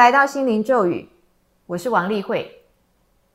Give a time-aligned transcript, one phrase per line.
[0.00, 1.06] 来到心灵咒语，
[1.66, 2.50] 我是王丽慧。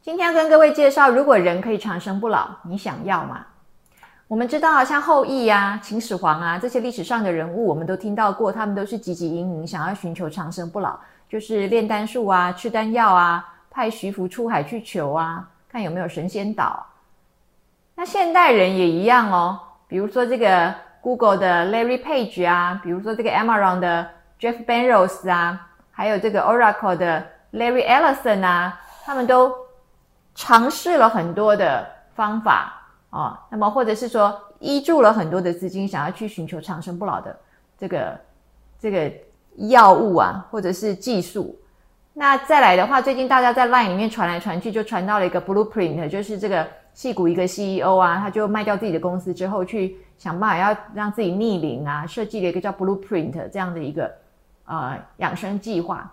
[0.01, 3.45] 今天要跟各位介绍，如果人可以长生不老，你想要吗？
[4.27, 10.99] 我们知道，像后羿啊、秦始皇啊这些历史上的人物，我们都听到过，他们都是汲汲营营，想要寻求长生不老，
[11.29, 16.83] 就是炼丹术啊、吃丹药啊、派徐福出海去求啊，看有没有神仙岛。
[17.93, 24.09] 那现代人也一样哦，比如说这个 Google 的 Larry Page 啊，比如说这个 Amazon 的
[24.39, 25.67] Jeff Bezos 啊。
[25.97, 29.55] 还有这个 Oracle 的 Larry Ellison 啊，他们都
[30.35, 32.73] 尝试了很多的方法
[33.11, 37.33] 啊，那么或者是说依注了很多的资金，想要去寻求长生不老的
[37.77, 38.19] 这个
[38.77, 39.09] 这个
[39.69, 41.57] 药物啊，或者是技术。
[42.13, 54.13] 那再来的话，最近大家在 Line 里面传来传去，就传到了一个 Blueprint，就是这个戏骨一个 CEO 啊，他就卖掉自己的公司之后，去想办法要让自己逆龄啊，设计了一个叫 Blueprint 这样的一个。
[54.65, 56.11] 呃，养生计划。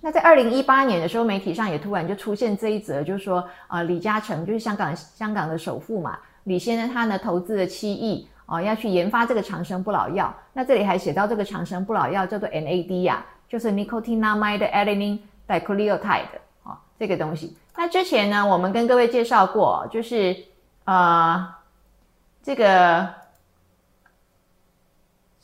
[0.00, 10.32] 那在二零一八年的时候，媒体上也突然就出现这一则，就是说，呃，李嘉诚就是香港香港的首富嘛，李先生他呢投资了七亿哦，要去研发这个长生不老药。
[10.52, 17.56] 那这里还写到这个长生不老药叫做 NAD 呀，就是 Nicotinamide Adenine Dinucleotide 哦，这个东西。
[17.76, 20.36] 那之前呢，我们跟各位介绍过，就是
[20.84, 21.48] 呃，
[22.42, 23.08] 这个。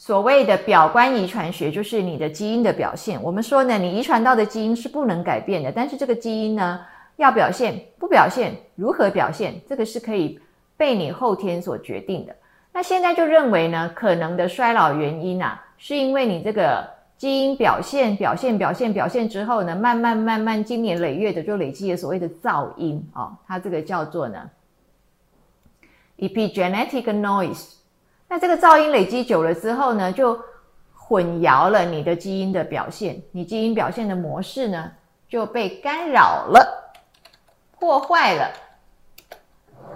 [0.05, 3.22] 所谓的表观遗传学，就是你的基因的表现。
[3.22, 6.78] 我们说呢，你遗传到的基因是不能改变的，但是这个基因呢，
[7.16, 10.38] 要表现不表现，如何表现，这个是可以
[10.77, 12.36] 被你后天所决定的。
[12.70, 24.50] 那现在就认为呢，可能的衰老原因啊，是因为你这个基因表现、表现、表现、表现之后呢，慢慢慢慢，经年累月的就累积了所谓的噪音啊，它这个叫做呢
[26.19, 27.83] ，epigenetic noise。
[28.28, 30.39] 那这个噪音累积久了之后呢，就
[30.92, 34.91] 混淆了你的基因的表现，你基因表现的模式呢
[35.28, 36.93] 就被干扰了、
[37.78, 38.50] 破坏了。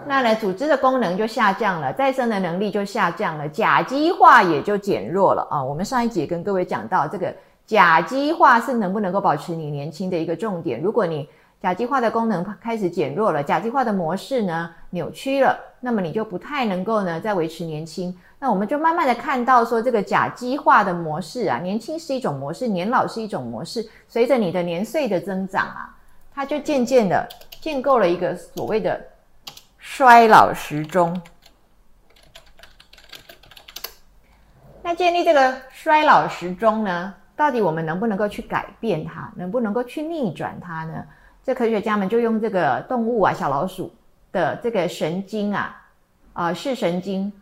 [0.06, 5.64] 那呢，组织的功能就下降了，再生的能力就下降了，甲基化也就减弱了啊。
[5.64, 7.34] 我们上一节跟各位讲到，这个
[7.66, 10.81] 甲基化是能不能够保持你年轻的一个重点。
[10.81, 11.28] 如果你
[11.60, 18.16] 甲基化的功能开始减弱了，甲基化的模式呢扭曲了，那么你就不太能够呢再维持年轻。
[18.38, 23.84] 那我们就慢慢的看到说，这个甲基化的模式啊，年轻是一种模式，年老是一种模式。
[24.06, 25.92] 随着你的年岁的增长啊，
[26.32, 27.28] 它就渐渐的
[27.60, 29.04] 建构了一个所谓的
[29.78, 31.20] 衰老时钟。
[34.80, 41.04] 那建立这个衰老时钟呢，到底我们能不能够去改变它，能不能够去逆转它呢？
[41.48, 43.91] 这科学家们就用这个动物啊，小老鼠
[44.32, 45.82] 的这个神经啊，
[46.34, 47.32] 啊视神经。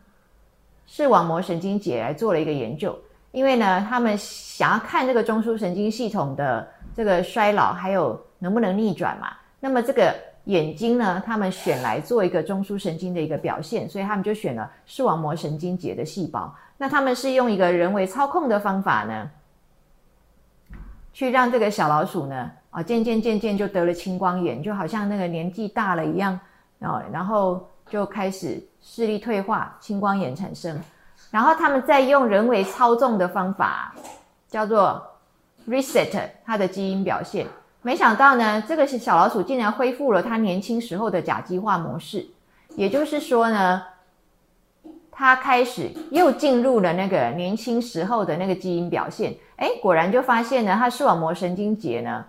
[0.87, 2.97] 视网膜神经节来做了一个研究，
[3.33, 9.37] 因为呢，他们想要看这个中枢神经系统的这个衰老，还有能不能逆转嘛。
[9.59, 10.15] 那么这个
[10.45, 16.55] 眼睛呢，他们选来做一个中枢神经的一个表现，所以他们就选了视网膜神经节的细胞。
[16.79, 19.29] 那他们是用一个人为操控的方法呢，
[21.13, 26.39] 去让这个小老鼠呢，啊，渐渐渐渐就得了青光眼，就好像那个年纪大了一样，
[26.81, 27.67] 哦，然后。
[27.89, 30.77] 就开始视力退化、青光眼产生，
[31.31, 33.95] 然后他们再用人为操纵的方法，
[34.49, 35.01] 叫做
[35.69, 37.47] reset 它的基因表现。
[37.83, 42.27] 没想到呢，这个是小老鼠竟然恢复了它年轻时候的甲基化模式，
[42.71, 43.85] 也就是说呢，
[45.13, 49.33] 它开始又进入了那个年轻时候的那个基因表现。
[49.59, 52.25] 哎，果然就发现呢，它视网膜神经节呢。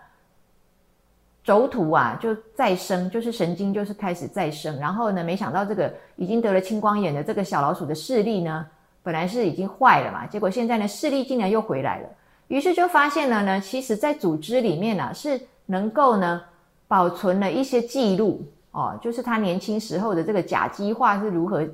[1.48, 8.68] 轴突啊，就再生，就是神经就是开始再生，然后呢，没想到这个已经得了青光眼的这个小老鼠的视力呢，
[9.02, 12.10] 本来是已经坏了嘛，结果现在呢，视力竟然又回来了。
[12.50, 16.42] 于是就发现了呢，其实在组织里面呢，是能够呢
[16.86, 21.66] 保存了一些记录哦，就是他年轻时候的这个甲基化是如何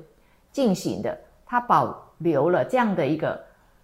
[0.52, 3.40] 进行的，他保留了这样的一个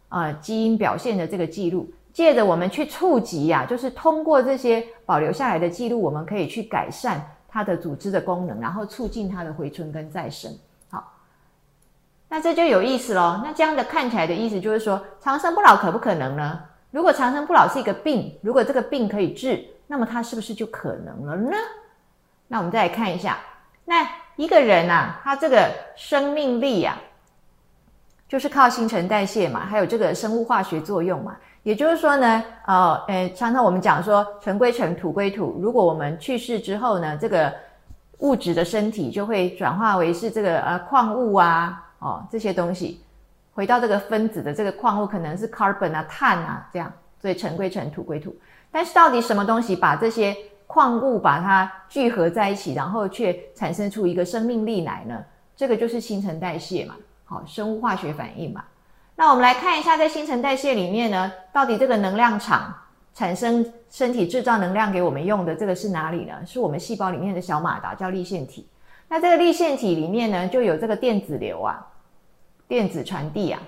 [0.09, 1.91] 呃基因表现的这个记录。
[2.13, 10.53] 借着我们去触及呀，就是通过这些保留下来的记录，我们可以去改善它的组织的功能，然后促进它的回春跟再生。
[10.91, 11.13] 好，
[12.29, 13.41] 那这就有意思喽。
[13.45, 16.61] 那这样的看起来的意思就是说，长生不老可不可能呢？
[16.91, 21.57] 如果长生不老是一个病，如果这个病可以治，那么它是不是就可能了呢？
[22.49, 23.39] 那我们再来看一下，
[23.85, 24.05] 那
[24.35, 26.97] 一个人啊，他这个生命力呀，
[28.31, 31.37] 就是靠新陈代谢嘛，还有这个生物化学作用嘛。
[31.65, 35.59] 也就是说呢，呃，诶，常常我们讲说，尘归尘，土归土。
[35.61, 37.53] 如果我们去世之后呢，这个
[38.19, 43.01] 物质的身体就会转化为是这个呃矿物啊，哦这些东西，
[43.53, 46.91] 回到这个分子的这个矿物，可能是 carbon 啊、碳啊这样。
[47.21, 48.33] 所以尘归尘，土归土。
[48.71, 50.35] 但是到底什么东西把这些
[50.69, 55.19] 矿物把它聚合在一起，然后却产生出一个生命力来呢？
[55.57, 56.95] 这个就是新陈代谢嘛，
[57.31, 58.65] 好，生物化学反应嘛。
[59.15, 62.75] 那我们来看一下，在新陈代谢里面呢，到底这个能量场
[63.15, 66.45] 产生身体制造能量给我们用的这个是哪里呢？
[66.45, 68.67] 是我们细胞里面的小马达，叫立腺体。
[69.09, 71.87] 那这个立腺体里面呢，就有这个电子流啊，
[72.67, 73.63] 电子传递啊，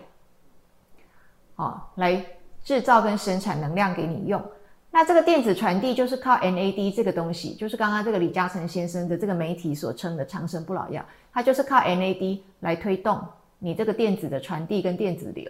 [1.54, 2.20] 哦，来
[2.64, 4.42] 制造跟生产能量给你用。
[4.90, 13.22] 那这个电子传递就是靠 NAD 这个东西，就是刚刚这个李嘉诚先生的这个媒体所称的长生不老药，它就是靠 NAD 来推动。
[13.64, 15.48] 你这个电子的传递跟电子流，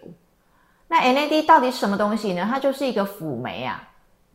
[0.86, 2.46] 那 NAD 到底什么东西呢？
[2.46, 3.88] 它就是一个辅酶啊，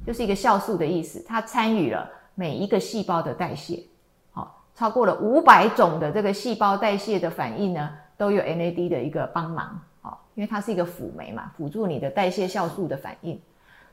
[0.04, 1.24] 就是一个酵素的意思。
[1.28, 3.84] 它参与了每一个细胞的代谢，
[4.32, 13.40] 好，超过了五百种的这个细胞代谢的反应呢，都有 NAD 的一个帮忙，好，因为它是一个辅酶嘛，辅助你的代谢酵素的反应，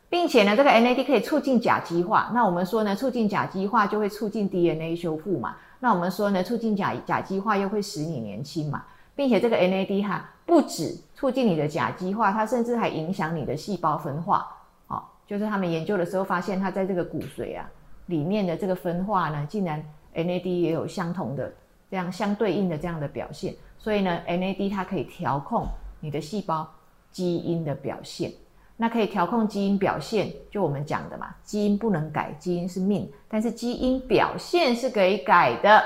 [0.08, 2.30] 并且呢，这个 NAD 可以促进甲基化。
[2.32, 5.56] 那我们说呢，促进甲基化就会促进 DNA 修复嘛。
[5.78, 8.82] 那我们说呢，促进甲甲基化又会使你年轻嘛。
[9.16, 14.46] 并且这个 NAD 哈不止促进你的甲基化，它甚至还影响你的细胞分化。
[14.86, 17.70] 好，就是他们研究的时候发现，它在这个骨髓啊
[18.06, 19.82] 里面的这个分化呢，竟然
[20.14, 21.52] NAD 也有相同的
[21.90, 23.54] 这样相对应的这样的表现。
[23.78, 25.66] 所以呢，NAD 它可以调控
[26.00, 26.68] 你的细胞
[27.10, 28.32] 基因的表现。
[28.76, 35.80] 那可以调控基因表现，就我们讲的嘛，基因不能改，基因是命，但是基因表现是可以改的。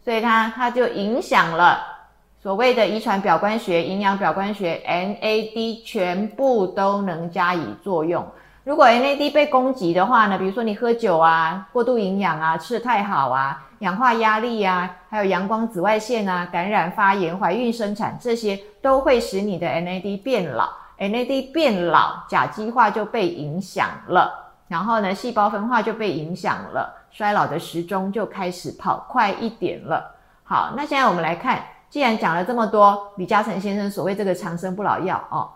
[0.00, 1.99] 所以它它就影响了。
[2.42, 8.26] 所谓的遗传表观学、营养表观学，NAD 全部都能加以作用。
[8.64, 20.70] 如果 NAD 被攻击的话呢，比如说你喝酒啊、过度营养啊、吃的太好啊、氧化压力啊，还有阳光紫外线啊、感染发炎、怀孕生产，这些都会使你的 NAD 变老。
[20.98, 24.32] NAD 变老，甲基化就被影响了，
[24.66, 30.14] 然后呢，细胞分化就被影响了，衰老的时钟就开始跑快一点了。
[30.42, 31.62] 好，那现在我们来看。
[31.90, 35.50] 既然讲了这么多，李嘉诚先生所谓这个长生不老药哦，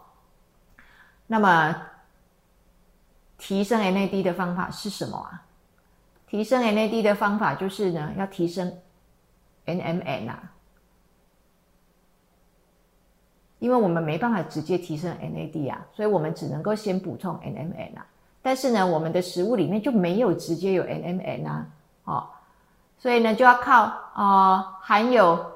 [1.28, 1.76] 那么
[3.38, 5.44] 提升 NAD 的方法是什么啊？
[6.26, 8.76] 提升 NAD 的方法就是呢，要提升
[9.64, 10.42] NMN 啊，
[13.60, 18.04] 因为我们没办法直接提升 NAD 啊，所以我们只能够先补充 NMN 啊。
[18.42, 21.66] 但是呢，我们的食物里面就没有直接有 NMN 啊，
[22.02, 22.26] 哦，
[22.98, 23.84] 所以呢，就要靠
[24.14, 25.54] 啊含有。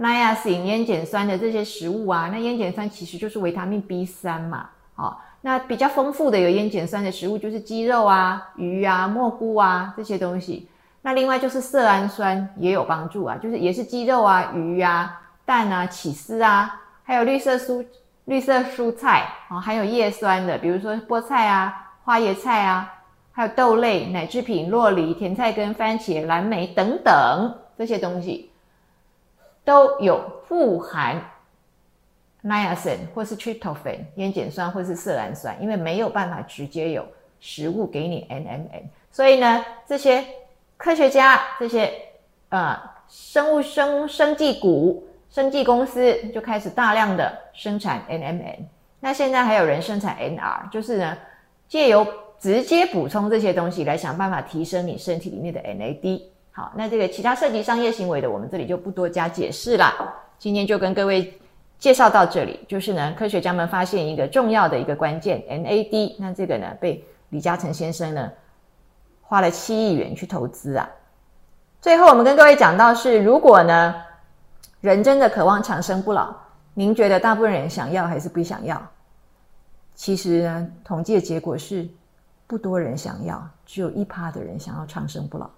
[0.00, 10.68] 那亚型烟碱酸的这些食物啊，那烟碱酸其实就是维他命 B 三嘛，好，那比较丰富的有烟碱酸的食物就是鸡肉啊、鱼啊、蘑菇啊这些东西。
[11.02, 17.84] 那另外就是色氨酸也有帮助啊，就是也是鸡肉啊、鱼啊、蛋啊、起司啊，还有绿色蔬
[18.26, 21.74] 绿色蔬菜啊，还有叶酸的，比如说菠菜啊、
[22.04, 22.88] 花椰菜啊，
[23.32, 28.47] 还有豆类、奶制品、洛梨、甜菜根、番茄、蓝莓等等这些东西。
[29.68, 31.20] 都有富含
[32.42, 37.06] niacin 或是 tryptophan 烟碱酸或是色氨酸，因为没有办法直接有
[37.38, 40.24] 食物给你 NMN，所以呢，这些
[40.78, 41.92] 科学家、这些
[42.48, 42.80] 呃
[43.10, 48.60] 生物生生技股、生技公司就开始大量的生产 NMN。
[49.00, 51.18] 那现在还有人生产 NR，就是呢，
[51.68, 52.06] 借由
[52.38, 56.22] 直接补充这些东西来想办法提升你身体里面的 NAD。
[56.58, 60.12] 好，那这个其他涉及商业行为的，我们这里就不多加解释了。
[60.40, 61.32] 今天就跟各位
[61.78, 68.32] 介绍到这里，就是呢，科学家们发现一个重要的一个关键 NAD，那这个呢，被李嘉诚先生呢
[69.22, 70.90] 花了七亿元去投资啊。
[71.80, 73.94] 最后，我们跟各位讲到是，如果呢，
[74.80, 76.34] 人真的渴望长生不老，
[76.74, 78.82] 您觉得大部分人想要还是不想要？
[79.94, 81.88] 其实呢，统计的结果是，
[82.48, 85.48] 不多人想要，只有一趴的人想要长生不老。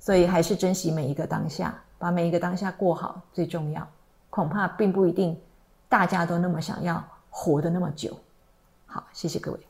[0.00, 3.86] 所以还是珍惜每一个当下，把每一个当下过好最重要。
[4.30, 5.38] 恐怕并不一定
[5.88, 8.16] 大家都那么想要活得那么久。
[8.86, 9.60] 好，谢谢各位。